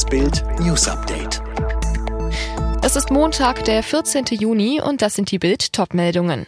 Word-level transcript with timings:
Das 0.00 0.08
Bild 0.08 0.42
News 0.60 0.88
Update. 0.88 1.42
Es 2.82 2.96
ist 2.96 3.10
Montag, 3.10 3.66
der 3.66 3.82
14. 3.82 4.24
Juni 4.30 4.80
und 4.80 5.02
das 5.02 5.14
sind 5.14 5.30
die 5.30 5.38
Bild 5.38 5.74
Topmeldungen. 5.74 6.46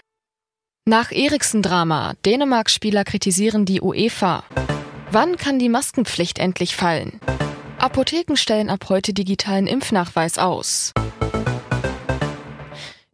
Nach 0.86 1.12
Eriksen-Drama. 1.12 2.14
Dänemark-Spieler 2.24 3.04
kritisieren 3.04 3.66
die 3.66 3.82
UEFA. 3.82 4.44
Wann 5.10 5.36
kann 5.36 5.58
die 5.58 5.68
Maskenpflicht 5.68 6.38
endlich 6.38 6.74
fallen? 6.76 7.20
Apotheken 7.76 8.36
stellen 8.36 8.70
ab 8.70 8.86
heute 8.88 9.12
digitalen 9.12 9.66
Impfnachweis 9.66 10.38
aus. 10.38 10.94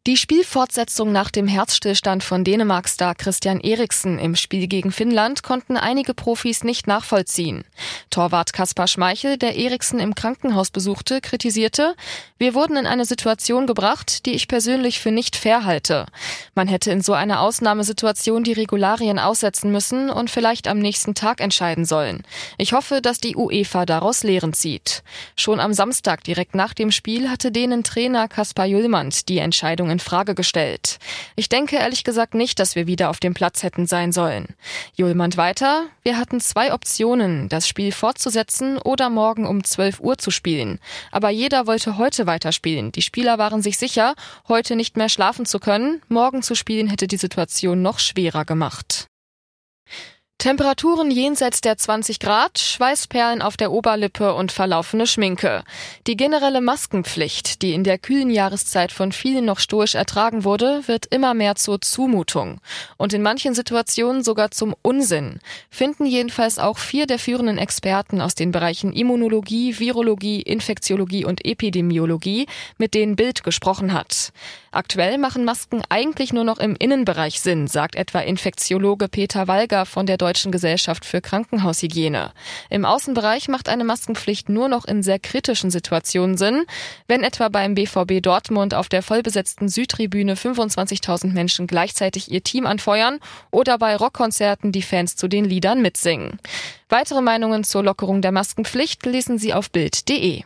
Die 0.09 0.17
Spielfortsetzung 0.17 1.13
nach 1.13 1.31
dem 1.31 1.47
Herzstillstand 1.47 2.25
von 2.25 2.43
Dänemark-Star 2.43 3.15
Christian 3.15 3.61
Eriksen 3.61 4.19
im 4.19 4.37
Spiel 4.37 4.67
gegen 4.67 4.91
Finnland 4.91 5.43
konnten 5.43 5.77
einige 5.77 6.15
Profis 6.15 6.65
nicht 6.65 6.87
nachvollziehen. 6.87 7.63
Torwart 8.09 8.55
Kaspar 8.55 8.87
Schmeichel, 8.89 9.37
der 9.37 9.57
Eriksen 9.57 10.01
im 10.01 10.15
Krankenhaus 10.15 10.71
besuchte, 10.71 11.21
kritisierte, 11.21 11.95
wir 12.39 12.55
wurden 12.55 12.79
in 12.79 12.87
eine 12.87 13.05
Situation 13.05 13.67
gebracht, 13.67 14.25
die 14.25 14.33
ich 14.33 14.49
persönlich 14.49 14.99
für 14.99 15.11
nicht 15.11 15.37
fair 15.37 15.67
halte. 15.67 16.07
Man 16.55 16.69
hätte 16.69 16.91
in 16.91 17.03
so 17.03 17.13
einer 17.13 17.43
Ausnahmesituation 17.43 18.45
die 18.45 18.55
Regularien 18.55 19.19
aussetzen 19.19 19.71
müssen 19.71 20.09
und 20.09 20.31
vielleicht 20.31 20.69
am 20.69 20.79
nächsten 20.79 21.17
Tag 21.17 21.43
entscheiden 21.43 21.85
sollen. 21.85 22.23
Ich 22.57 22.73
hoffe, 22.73 23.03
dass 23.03 23.21
die 23.21 23.37
UEFA 23.37 23.85
daraus 23.85 24.23
Lehren 24.23 24.55
zieht. 24.55 25.03
Schon 25.37 25.61
am 25.61 25.75
Samstag 25.75 26.25
direkt 26.25 26.55
nach 26.55 26.73
dem 26.73 26.93
Spiel 26.93 27.29
hatte 27.29 27.53
denen 27.53 27.85
Trainer 27.85 28.27
Kaspar 28.27 28.65
Jüllmann 28.65 29.13
die 29.29 29.39
Entscheidung 29.39 29.98
in 29.99 30.01
Frage 30.01 30.37
gestellt. 30.37 30.99
Ich 31.35 31.49
denke 31.49 31.77
ehrlich 31.77 32.05
gesagt 32.05 32.35
nicht, 32.35 32.61
dass 32.61 32.77
wir 32.77 32.87
wieder 32.87 33.11
auf 33.11 33.19
dem 33.19 33.35
Platz 33.35 33.65
hätten 33.65 33.87
sein 33.87 34.13
sollen. 34.13 34.55
Julmand 34.95 35.37
weiter, 35.37 35.87
wir 36.05 36.17
hatten 36.17 36.41
zwei 36.41 36.73
Optionen, 36.73 37.49
das 37.49 37.67
Spiel 37.67 37.91
fortzusetzen 37.91 38.79
oder 38.79 39.11
morgen 39.11 39.45
um 39.45 39.65
12 39.65 39.99
Uhr 40.01 40.17
zu 40.17 40.31
spielen. 40.31 40.79
Aber 41.11 41.31
jeder 41.31 41.67
wollte 41.67 41.99
heute 41.99 42.27
weiterspielen. 42.27 42.93
Die 42.93 43.03
Spieler 43.03 43.39
waren 43.39 43.61
sich 43.61 43.77
sicher, 43.77 44.15
heute 44.47 44.77
nicht 44.77 44.97
mehr 44.97 45.09
schlafen 45.09 45.47
zu 45.47 45.59
können. 45.59 46.01
Morgen 46.09 46.43
zu 46.43 46.55
spielen 46.55 46.87
hätte 46.87 47.09
die 47.09 47.17
Situation 47.17 47.83
noch 47.83 47.99
schwerer 47.99 48.45
gemacht. 48.45 49.09
Temperaturen 50.39 51.11
jenseits 51.11 51.63
der 51.63 51.77
20 51.77 52.21
Grad, 52.21 52.61
Schweißperlen 52.61 53.43
auf 53.43 53.57
der 53.57 53.73
Oberlippe 53.73 54.35
und 54.35 54.53
verlaufene 54.53 55.09
Schminke. 55.09 55.65
Die 56.07 56.17
generelle 56.17 56.61
Maskenpflicht, 56.61 57.61
die 57.61 57.73
in 57.73 57.83
der 57.83 57.99
kühlen 57.99 58.31
Jahreszeit 58.31 58.93
von 58.93 59.11
vielen 59.11 59.47
noch 59.47 59.59
stoisch 59.59 59.97
ertragen 59.97 60.45
wurde, 60.45 60.83
wird 60.87 61.07
immer 61.07 61.35
mehr 61.35 61.57
zur 61.57 61.81
Zumutung. 61.81 62.61
Und 62.97 63.15
in 63.15 63.23
manchen 63.23 63.53
Situationen 63.53 64.23
sogar 64.23 64.53
zum 64.53 64.77
Unsinn. 64.81 65.41
Finden 65.71 66.07
jedenfalls 66.07 66.61
auch 66.61 66.79
vier 66.79 67.09
der 67.09 67.19
führenden 67.19 67.59
Experten 67.59 68.21
aus 68.21 68.37
den 68.37 68.53
Bereichen 68.53 68.93
Immunologie, 68.93 69.81
Virologie, 69.81 70.41
Infektiologie 70.43 71.25
und 71.25 71.45
Epidemiologie, 71.45 72.47
mit 72.77 72.95
denen 72.95 73.17
Bild 73.17 73.43
gesprochen 73.43 73.93
hat. 73.93 74.31
Aktuell 74.71 75.19
machen 75.19 75.45
Masken 75.45 75.83
eigentlich 75.89 76.33
nur 76.33 76.45
noch 76.45 76.59
im 76.59 76.77
Innenbereich 76.79 77.41
Sinn, 77.41 77.67
sagt 77.67 77.97
etwa 77.97 78.21
Infektiologe 78.21 79.09
Peter 79.09 79.49
Walger 79.49 79.85
von 79.85 80.07
der 80.07 80.19
Deutschen 80.29 80.53
Gesellschaft 80.53 81.07
für 81.07 81.23
Krankenhaushygiene. 81.23 82.33
Im 82.69 82.85
Außenbereich 82.85 83.49
macht 83.49 83.71
eine 83.71 83.85
Maskenpflicht 83.85 84.51
nur 84.51 84.69
noch 84.69 84.85
in 84.85 85.03
sehr 85.03 85.19
kritischen 85.19 85.71
Situationen 85.71 86.37
Sinn, 86.37 86.67
wenn 87.07 87.23
etwa 87.23 87.49
beim 87.49 87.75
BVB 87.75 88.21
Dortmund 88.21 88.75
auf 88.75 88.91
der 88.91 89.03
vollbesetzten 89.03 89.71
Südtribüne 89.71 90.35
25.000 90.35 91.33
Menschen 91.33 91.67
gleichzeitig 91.67 92.31
ihr 92.31 92.45
Team 92.45 92.67
anfeuern 92.67 93.21
oder 93.51 93.79
bei 93.79 93.97
Rockkonzerten 93.97 94.71
die 94.71 94.83
Fans 94.83 95.17
zu 95.17 95.29
den 95.29 95.47
Liedern 95.47 95.81
mitsingen. 95.81 96.39
Weitere 96.91 97.23
Meinungen 97.23 97.65
zur 97.65 97.83
Lockerung 97.83 98.21
der 98.21 98.33
Maskenpflicht 98.33 99.07
lesen 99.07 99.39
Sie 99.39 99.55
auf 99.55 99.71
Bild.de. 99.71 100.43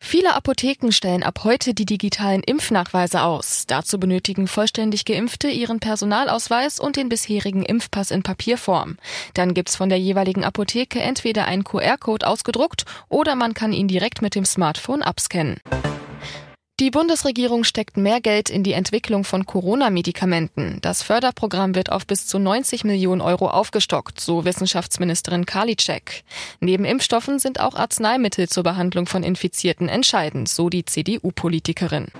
Viele 0.00 0.34
Apotheken 0.34 0.90
stellen 0.90 1.22
ab 1.22 1.40
heute 1.44 1.74
die 1.74 1.84
digitalen 1.84 2.42
Impfnachweise 2.42 3.22
aus. 3.22 3.64
Dazu 3.66 3.98
benötigen 3.98 4.46
vollständig 4.46 5.04
Geimpfte 5.04 5.48
ihren 5.48 5.80
Personalausweis 5.80 6.80
und 6.80 6.96
den 6.96 7.08
bisherigen 7.08 7.62
Impfpass 7.62 8.10
in 8.10 8.22
Papierform. 8.22 8.96
Dann 9.34 9.54
gibt's 9.54 9.76
von 9.76 9.88
der 9.88 9.98
jeweiligen 9.98 10.44
Apotheke 10.44 11.00
entweder 11.00 11.46
einen 11.46 11.64
QR-Code 11.64 12.26
ausgedruckt 12.26 12.84
oder 13.08 13.34
man 13.34 13.54
kann 13.54 13.72
ihn 13.72 13.88
direkt 13.88 14.22
mit 14.22 14.34
dem 14.34 14.44
Smartphone 14.44 15.02
abscannen. 15.02 15.60
Die 16.80 16.92
Bundesregierung 16.92 17.64
steckt 17.64 17.96
mehr 17.96 18.20
Geld 18.20 18.48
in 18.48 18.62
die 18.62 18.72
Entwicklung 18.72 19.24
von 19.24 19.46
Corona-Medikamenten. 19.46 20.78
Das 20.80 21.02
Förderprogramm 21.02 21.74
wird 21.74 21.90
auf 21.90 22.06
bis 22.06 22.28
zu 22.28 22.38
90 22.38 22.84
Millionen 22.84 23.20
Euro 23.20 23.48
aufgestockt, 23.48 24.20
so 24.20 24.44
Wissenschaftsministerin 24.44 25.44
Karliczek. 25.44 26.22
Neben 26.60 26.84
Impfstoffen 26.84 27.40
sind 27.40 27.58
auch 27.58 27.74
Arzneimittel 27.74 28.48
zur 28.48 28.62
Behandlung 28.62 29.06
von 29.06 29.24
Infizierten 29.24 29.88
entscheidend, 29.88 30.48
so 30.48 30.68
die 30.68 30.84
CDU-Politikerin. 30.84 32.12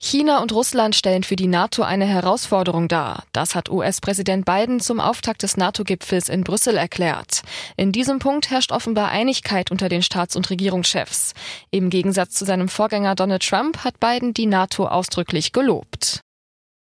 China 0.00 0.40
und 0.40 0.52
Russland 0.52 0.94
stellen 0.94 1.24
für 1.24 1.34
die 1.34 1.48
NATO 1.48 1.82
eine 1.82 2.06
Herausforderung 2.06 2.86
dar. 2.86 3.24
Das 3.32 3.56
hat 3.56 3.68
US-Präsident 3.68 4.44
Biden 4.44 4.78
zum 4.78 5.00
Auftakt 5.00 5.42
des 5.42 5.56
NATO-Gipfels 5.56 6.28
in 6.28 6.44
Brüssel 6.44 6.76
erklärt. 6.76 7.42
In 7.76 7.90
diesem 7.90 8.20
Punkt 8.20 8.48
herrscht 8.48 8.70
offenbar 8.70 9.08
Einigkeit 9.08 9.72
unter 9.72 9.88
den 9.88 10.02
Staats- 10.02 10.36
und 10.36 10.48
Regierungschefs. 10.50 11.34
Im 11.72 11.90
Gegensatz 11.90 12.34
zu 12.34 12.44
seinem 12.44 12.68
Vorgänger 12.68 13.16
Donald 13.16 13.42
Trump 13.42 13.82
hat 13.82 13.98
Biden 13.98 14.34
die 14.34 14.46
NATO 14.46 14.86
ausdrücklich 14.86 15.52
gelobt. 15.52 16.20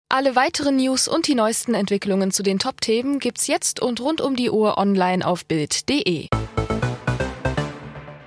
Alle 0.08 0.36
weiteren 0.36 0.76
News 0.76 1.08
und 1.08 1.26
die 1.26 1.34
neuesten 1.34 1.74
Entwicklungen 1.74 2.30
zu 2.30 2.42
den 2.44 2.60
Top-Themen 2.60 3.18
gibt's 3.18 3.48
jetzt 3.48 3.80
und 3.80 4.00
rund 4.00 4.20
um 4.20 4.36
die 4.36 4.50
Uhr 4.50 4.78
online 4.78 5.26
auf 5.26 5.44
Bild.de. 5.46 6.28